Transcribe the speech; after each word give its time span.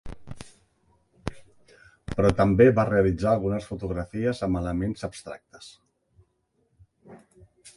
Però 2.13 2.31
també 2.39 2.67
va 2.79 2.85
realitzar 2.89 3.33
algunes 3.33 3.67
fotografies 3.73 4.41
amb 4.49 4.61
elements 4.63 5.07
abstractes. 5.09 5.69